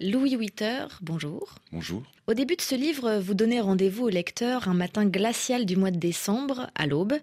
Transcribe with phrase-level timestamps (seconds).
[0.00, 1.54] Louis Witter, bonjour.
[1.70, 2.02] Bonjour.
[2.26, 5.92] Au début de ce livre, vous donnez rendez-vous au lecteur un matin glacial du mois
[5.92, 7.14] de décembre, à l'aube.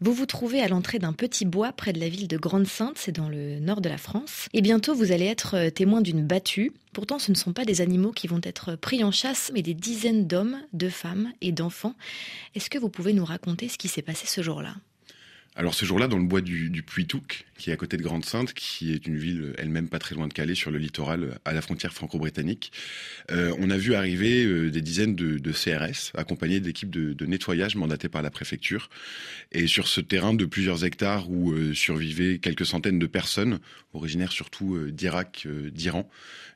[0.00, 3.12] Vous vous trouvez à l'entrée d'un petit bois près de la ville de Grande-Sainte, c'est
[3.12, 4.48] dans le nord de la France.
[4.52, 6.72] Et bientôt, vous allez être témoin d'une battue.
[6.92, 9.74] Pourtant, ce ne sont pas des animaux qui vont être pris en chasse, mais des
[9.74, 11.94] dizaines d'hommes, de femmes et d'enfants.
[12.56, 14.74] Est-ce que vous pouvez nous raconter ce qui s'est passé ce jour-là?
[15.58, 16.84] Alors ce jour-là, dans le bois du, du
[17.58, 20.32] qui est à côté de Grande-Sainte, qui est une ville elle-même pas très loin de
[20.32, 22.70] Calais, sur le littoral, à la frontière franco-britannique,
[23.32, 28.08] euh, on a vu arriver euh, des dizaines de, CRS, accompagnés d'équipes de, nettoyage mandatées
[28.08, 28.88] par la préfecture.
[29.50, 33.58] Et sur ce terrain de plusieurs hectares où euh, survivaient quelques centaines de personnes,
[33.94, 36.08] originaires surtout euh, d'Irak, euh, d'Iran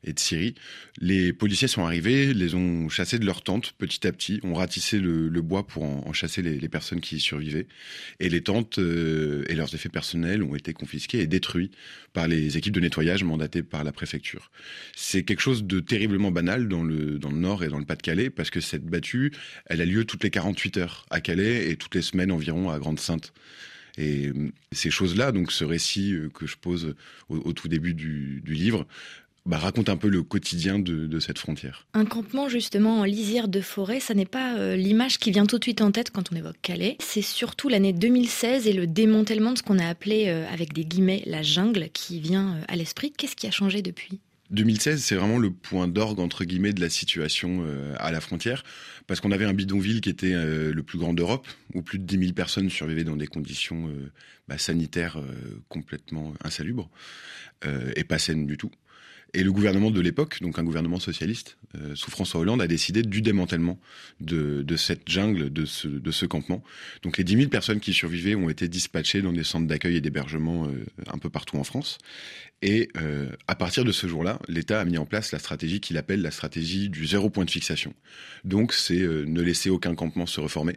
[0.04, 0.54] et de Syrie,
[1.00, 4.98] les policiers sont arrivés, les ont chassés de leurs tentes petit à petit, ont ratissé
[4.98, 7.66] le, bois pour en, en chasser les, les, personnes qui y survivaient.
[8.20, 11.70] Et les tentes euh, et leurs effets personnels ont été confisqués et détruits
[12.12, 14.50] par les équipes de nettoyage mandatées par la préfecture.
[14.94, 18.30] C'est quelque chose de terriblement banal dans le, dans le Nord et dans le Pas-de-Calais,
[18.30, 19.32] parce que cette battue,
[19.66, 22.78] elle a lieu toutes les 48 heures à Calais et toutes les semaines environ à
[22.78, 23.32] Grande-Sainte.
[23.98, 24.30] Et
[24.72, 26.94] ces choses-là, donc ce récit que je pose
[27.28, 28.86] au, tout début du livre,
[29.44, 31.86] bah, raconte un peu le quotidien de, de, cette frontière.
[31.94, 35.58] Un campement justement en lisière de forêt, ça n'est pas euh, l'image qui vient tout
[35.58, 36.96] de suite en tête quand on évoque Calais.
[37.00, 40.84] C'est surtout l'année 2016 et le démantèlement de ce qu'on a appelé euh, avec des
[40.84, 43.12] guillemets la jungle qui vient euh, à l'esprit.
[43.12, 44.20] Qu'est-ce qui a changé depuis?
[44.52, 48.62] 2016, c'est vraiment le point d'orgue entre guillemets de la situation euh, à la frontière,
[49.06, 52.04] parce qu'on avait un bidonville qui était euh, le plus grand d'Europe, où plus de
[52.04, 54.12] 10 000 personnes survivaient dans des conditions euh,
[54.48, 55.18] bah, sanitaires
[55.68, 56.90] complètement insalubres
[57.94, 58.72] et pas saines du tout.
[59.34, 63.02] Et le gouvernement de l'époque, donc un gouvernement socialiste, euh, sous François Hollande, a décidé
[63.02, 63.80] du démantèlement
[64.20, 66.62] de, de cette jungle, de ce, de ce campement.
[67.02, 70.00] Donc les 10 000 personnes qui survivaient ont été dispatchées dans des centres d'accueil et
[70.02, 71.96] d'hébergement euh, un peu partout en France.
[72.60, 75.96] Et euh, à partir de ce jour-là, l'État a mis en place la stratégie qu'il
[75.96, 77.94] appelle la stratégie du zéro point de fixation.
[78.44, 80.76] Donc c'est euh, ne laisser aucun campement se reformer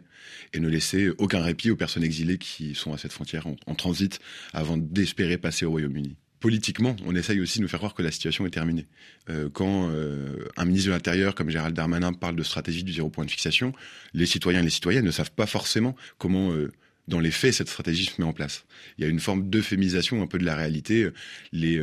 [0.54, 3.74] et ne laisser aucun répit aux personnes exilées qui sont à cette frontière en, en
[3.74, 4.18] transit
[4.54, 8.12] avant d'espérer passer au Royaume-Uni politiquement, on essaye aussi de nous faire croire que la
[8.12, 8.86] situation est terminée.
[9.30, 13.10] Euh, quand euh, un ministre de l'Intérieur comme Gérald Darmanin parle de stratégie du zéro
[13.10, 13.72] point de fixation,
[14.14, 16.70] les citoyens et les citoyennes ne savent pas forcément comment, euh,
[17.08, 18.64] dans les faits, cette stratégie se met en place.
[18.96, 21.08] Il y a une forme d'euphémisation un peu de la réalité.
[21.50, 21.82] Les,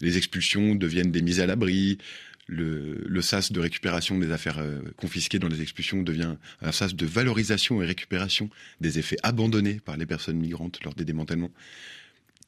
[0.00, 1.98] les expulsions deviennent des mises à l'abri.
[2.46, 4.64] Le, le, sas de récupération des affaires
[4.98, 8.50] confisquées dans les expulsions devient un sas de valorisation et récupération
[8.80, 11.50] des effets abandonnés par les personnes migrantes lors des démantèlements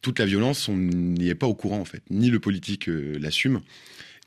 [0.02, 2.02] toute la violence, on n'y est pas au courant en fait.
[2.10, 3.60] Ni le politique euh, l'assume,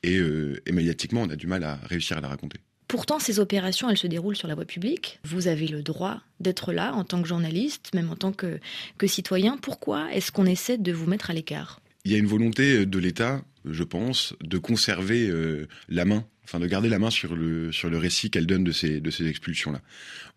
[0.03, 2.59] et, euh, et médiatiquement, on a du mal à réussir à la raconter.
[2.87, 5.19] Pourtant, ces opérations, elles se déroulent sur la voie publique.
[5.23, 8.59] Vous avez le droit d'être là en tant que journaliste, même en tant que,
[8.97, 9.57] que citoyen.
[9.57, 11.81] Pourquoi est-ce qu'on essaie de vous mettre à l'écart?
[12.05, 16.59] Il y a une volonté de l'État, je pense, de conserver euh, la main enfin
[16.59, 19.27] de garder la main sur le sur le récit qu'elle donne de ces de ces
[19.27, 19.81] expulsions là.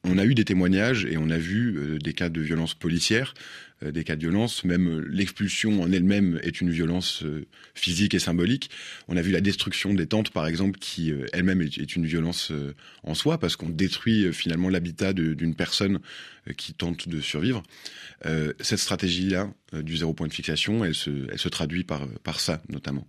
[0.05, 3.35] On a eu des témoignages et on a vu euh, des cas de violence policière,
[3.83, 7.25] euh, des cas de violence, même euh, l'expulsion en elle-même est une violence
[7.75, 8.71] physique et symbolique.
[9.09, 12.53] On a vu la destruction des tentes par exemple qui elle-même est, est, une violence
[13.03, 15.99] en soi parce qu'on détruit finalement l'habitat d'une personne
[16.57, 17.63] qui tente de survivre.
[18.61, 22.41] cette stratégie là du zéro point de fixation, elle se elle se traduit par par
[22.41, 23.07] ça notamment.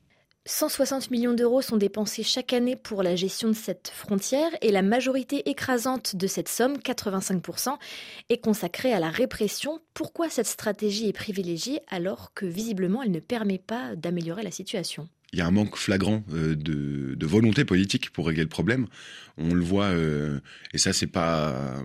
[0.50, 4.82] 160 millions d'euros sont dépensés chaque année pour la gestion de cette frontière et la
[4.82, 7.78] majorité écrasante de cette somme, 85%,
[8.30, 9.80] est consacrée à la répression.
[9.94, 15.08] Pourquoi cette stratégie est privilégiée alors que visiblement elle ne permet pas d'améliorer la situation?
[15.34, 18.88] Il y a un manque flagrant euh, de, volonté politique pour régler le problème.
[19.38, 20.40] On le voit, euh,
[20.74, 21.84] et ça c'est pas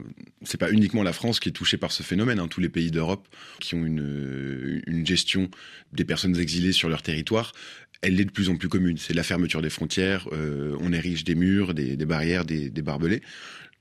[0.59, 2.41] pas uniquement la France qui est touchée par ce phénomène.
[2.41, 2.49] Hein.
[2.49, 3.29] Tous les pays d'Europe
[3.61, 5.51] qui ont une gestion
[5.93, 7.53] des personnes exilées sur leur territoire,
[8.05, 8.99] elle est de plus en plus commune.
[8.99, 13.23] C'est la fermeture des frontières, euh, on érige des murs, des, barrières, des, barbelés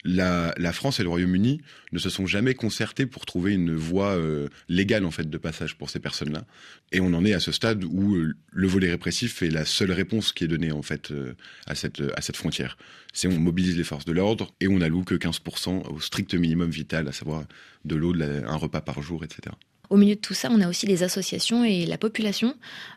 [0.05, 1.61] la, France et le Royaume-Uni
[1.93, 5.77] ne se sont jamais concertés pour trouver une voie euh, légale en fait de passage
[5.77, 6.45] pour ces personnes-là.
[6.91, 9.91] Et on en est à ce stade où euh, le volet répressif est la seule
[9.91, 11.13] réponse qui est donnée en fait
[11.67, 12.77] à cette à cette frontière.
[13.13, 16.69] C'est on mobilise les forces de l'ordre et on alloue que 15% au strict minimum
[16.69, 17.45] vital, à savoir
[17.85, 19.55] de l'eau, un repas par jour, etc.
[19.93, 22.55] Au milieu de tout ça, on a aussi les associations et la population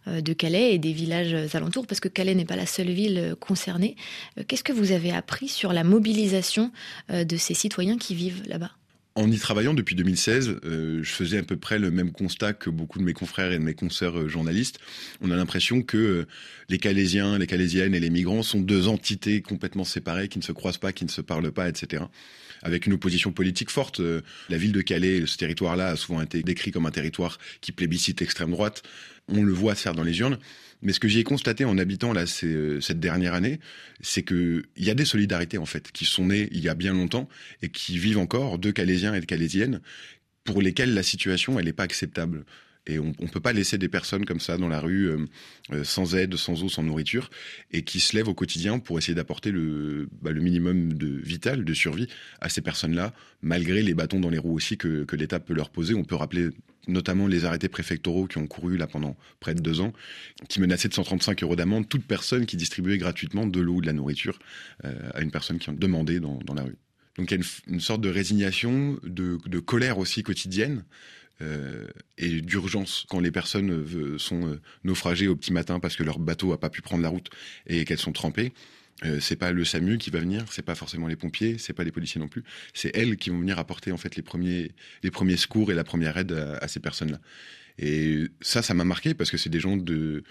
[0.08, 3.18] euh, de Calais et des villages alentours, parce que Calais n'est pas la seule ville
[3.18, 3.96] euh, concernée.
[4.38, 6.72] Euh, qu'est-ce que vous avez appris sur la mobilisation
[7.10, 8.70] de ces citoyens qui vivent là-bas?
[9.16, 12.68] En y travaillant depuis 2016, euh, je faisais à peu près le même constat que
[12.68, 14.78] beaucoup de mes confrères et de mes consoeurs euh, journalistes.
[15.22, 16.26] On a l'impression que euh,
[16.68, 20.52] les Calaisiens, les Calaisiennes et les migrants sont deux entités complètement séparées, qui ne se
[20.52, 22.04] croisent pas, qui ne se parlent pas, etc.
[22.62, 24.00] Avec une opposition politique forte.
[24.00, 24.20] Euh,
[24.50, 28.20] la ville de Calais, ce territoire-là, a souvent été décrit comme un territoire qui plébiscite
[28.20, 28.82] l'extrême droite.
[29.28, 30.38] On le voit certes dans les urnes,
[30.82, 33.60] mais ce que j'ai constaté en habitant là cette dernière année,
[34.00, 36.92] c'est qu'il y a des solidarités en fait qui sont nées il y a bien
[36.92, 37.28] longtemps
[37.62, 39.80] et qui vivent encore de Calaisiens et de Calaisiennes
[40.44, 42.44] pour lesquels la situation elle n'est pas acceptable.
[42.86, 45.18] Et on ne peut pas laisser des personnes comme ça dans la rue, euh,
[45.72, 47.30] euh, sans aide, sans eau, sans nourriture,
[47.72, 51.74] et qui se lèvent au quotidien pour essayer d'apporter le, bah, minimum de vital, de
[51.74, 52.08] survie
[52.40, 53.12] à ces personnes-là,
[53.42, 55.94] malgré les bâtons dans les roues aussi que, l'État peut leur poser.
[55.94, 56.50] On peut rappeler
[56.88, 59.92] notamment les arrêtés préfectoraux qui ont couru là pendant près de deux ans,
[60.48, 63.86] qui menaçaient de 135 euros d'amende toute personne qui distribuait gratuitement de l'eau ou de
[63.86, 64.38] la nourriture
[64.84, 66.76] euh, à une personne qui en demandait dans, la rue.
[67.16, 70.84] Donc il y a une, sorte de résignation, de colère aussi quotidienne,
[71.42, 71.86] euh,
[72.16, 76.18] et d'urgence quand les personnes euh, sont euh, naufragées au petit matin parce que leur
[76.18, 77.28] bateau a pas pu prendre la route
[77.66, 78.52] et qu'elles sont trempées.
[79.04, 81.84] Euh, c'est pas le SAMU qui va venir, c'est pas forcément les pompiers, c'est pas
[81.84, 82.42] les policiers non plus.
[82.72, 84.70] C'est elles qui vont venir apporter en fait les premiers
[85.02, 87.20] les premiers secours et la première aide à, ces personnes-là.
[87.78, 90.24] Et ça, ça m'a marqué parce que c'est des gens de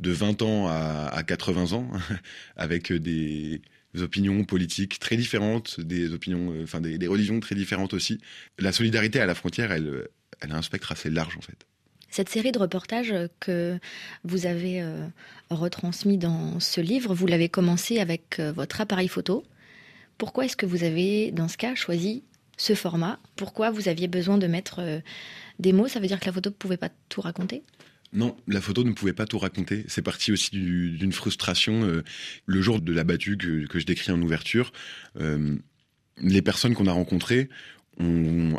[0.00, 1.90] de 20 ans à, à 80 ans
[2.56, 3.62] avec des
[3.98, 8.18] opinions politiques très différentes, des opinions, enfin des, religions très différentes aussi.
[8.58, 10.08] La solidarité à la frontière, elle,
[10.40, 11.66] elle a un spectre assez large en fait.
[12.10, 13.78] Cette série de reportages que
[14.24, 15.06] vous avez euh,
[15.48, 19.44] retransmis dans ce livre, vous l'avez commencé avec euh, votre appareil photo.
[20.18, 22.24] Pourquoi est-ce que vous avez, dans ce cas, choisi
[22.56, 23.20] ce format?
[23.36, 24.98] Pourquoi vous aviez besoin de mettre euh,
[25.60, 25.86] des mots?
[25.86, 27.62] Ça veut dire que la photo ne pouvait pas tout raconter?
[28.12, 29.84] Non, la photo ne pouvait pas tout raconter.
[29.86, 32.02] C'est parti aussi d'une frustration.
[32.44, 34.72] le jour de la battue que, que, je décris en ouverture,
[36.20, 37.48] les personnes qu'on a rencontrées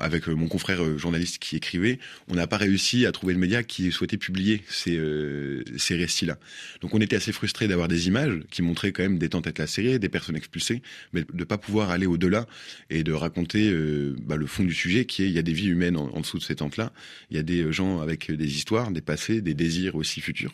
[0.01, 3.39] avec euh, mon confrère euh, journaliste qui écrivait, on n'a pas réussi à trouver le
[3.39, 6.37] média qui souhaitait publier ces, euh, ces récits-là.
[6.81, 9.99] Donc on était assez frustrés d'avoir des images qui montraient quand même des tentes lacérées,
[9.99, 10.81] des personnes expulsées,
[11.13, 12.45] mais de pas pouvoir aller au-delà
[12.89, 13.73] et de raconter
[14.21, 16.37] bah, le fond du sujet qui est il y a des vies humaines en, dessous
[16.37, 16.93] de ces tentes-là,
[17.29, 20.53] il y a des gens avec des histoires, des passés, des désirs aussi futurs.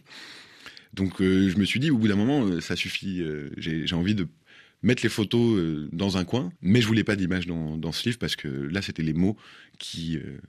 [0.93, 3.23] Donc je me suis dit au bout d'un moment ça suffit,
[3.57, 4.27] j'ai envie de
[4.81, 8.19] mettre les photos euh, dans un coin, mais je voulais pas d'image dans, ce livre
[8.19, 9.37] parce que là, c'était les mots
[9.79, 10.39] qui, euh,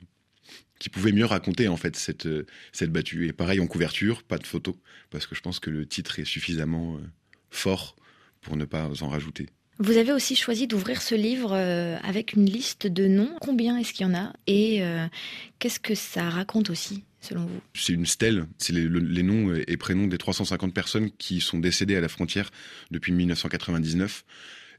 [0.78, 3.26] qui pouvaient mieux raconter en fait cette, euh, cette battue.
[3.26, 4.74] Et pareil en couverture, pas de photos,
[5.10, 7.00] parce que je pense que le titre est suffisamment
[7.50, 7.96] fort
[8.40, 9.46] pour ne pas en rajouter.
[9.80, 13.32] Vous avez aussi choisi d'ouvrir ce livre avec une liste de noms.
[13.40, 14.32] Combien est-ce qu'il y en a?
[14.48, 14.82] Et
[15.60, 17.04] qu'est-ce que ça raconte aussi?
[17.74, 22.00] C'est une stèle, c'est les, noms et prénoms des 350 personnes qui sont décédées à
[22.00, 22.50] la frontière
[22.90, 24.24] depuis 1999.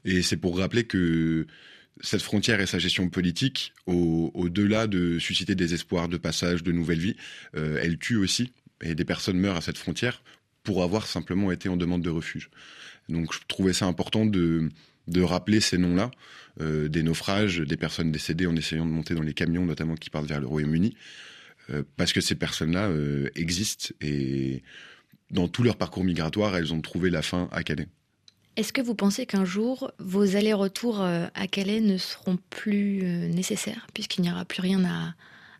[0.04, 1.46] Et c'est pour rappeler que
[2.00, 6.98] cette frontière et sa gestion politique, au-delà de susciter des espoirs de passage, de nouvelles
[6.98, 7.16] vies,
[7.56, 8.52] euh, elle tue aussi.
[8.82, 10.22] Et des personnes meurent à cette frontière
[10.62, 12.50] pour avoir simplement été en demande de refuge.
[13.08, 14.70] Donc je trouvais ça important de,
[15.08, 16.10] de rappeler ces noms-là,
[16.60, 20.08] euh, des naufrages, des personnes décédées en essayant de monter dans les camions, notamment qui
[20.08, 20.96] partent vers le Royaume-Uni.
[21.70, 24.62] Euh, parce que ces personnes-là euh, existent et
[25.30, 27.88] dans tout leur parcours migratoire, elles ont trouvé la fin à Calais.
[28.56, 33.86] Est-ce que vous pensez qu'un jour, vos allers-retours euh, à Calais ne seront plus nécessaires,
[33.94, 35.14] puisqu'il n'y aura plus rien à,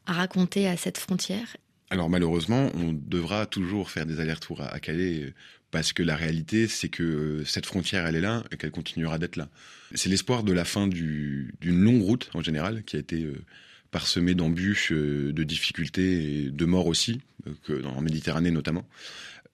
[0.06, 1.56] raconter à cette frontière?
[1.90, 5.32] Alors malheureusement, on devra toujours faire des allers-retours à, Calais,
[5.70, 9.36] parce que la réalité, c'est que cette frontière, elle est là, et qu'elle continuera d'être
[9.36, 9.48] là.
[9.94, 13.24] C'est l'espoir de la fin d'une longue route, en général, qui a été
[13.90, 18.86] parsemé d'embûches, euh, de difficultés et de morts aussi, euh, que en Méditerranée notamment.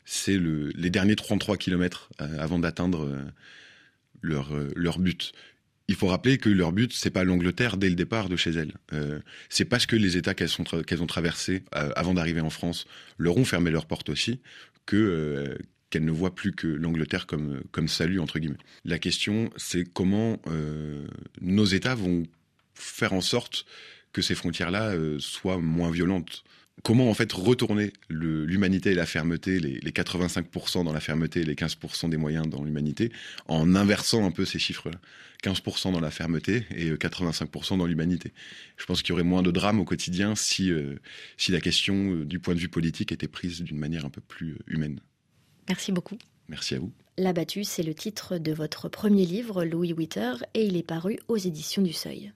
[0.04, 3.18] C'est le, les derniers 33 kilomètres euh, avant d'atteindre
[4.22, 5.32] leur, but.
[5.88, 8.74] Il faut rappeler que leur but, c'est pas l'Angleterre dès le départ de chez elles.
[8.92, 10.60] Euh, c'est parce que les États qu'elles
[11.00, 12.86] ont traversés avant d'arriver en France
[13.18, 14.40] leur ont fermé leurs portes aussi
[14.84, 15.56] que
[15.90, 18.58] qu'elles ne voient plus que l'Angleterre comme comme salut entre guillemets.
[18.84, 20.40] La question, c'est comment
[21.40, 22.24] nos États vont
[22.74, 23.64] faire en sorte
[24.16, 26.42] que ces frontières-là euh, soient moins violentes.
[26.82, 31.54] Comment en fait retourner l'humanité et la fermeté, les, 85% dans la fermeté et les
[31.54, 33.12] 15% des moyens dans l'humanité,
[33.46, 34.98] en inversant un peu ces chiffres-là?
[35.44, 38.32] 15% dans la fermeté et 85% euh, dans l'humanité.
[38.78, 40.94] Je pense qu'il y aurait moins de drames au quotidien si, euh,
[41.36, 44.56] si la question du point de vue politique était prise d'une manière un peu plus
[44.66, 45.00] humaine.
[45.68, 46.16] Merci beaucoup.
[46.48, 46.90] Merci à vous.
[47.18, 51.36] L'abattu, c'est le titre de votre premier livre, Louis Witter, et il est paru aux
[51.36, 52.32] éditions du Seuil.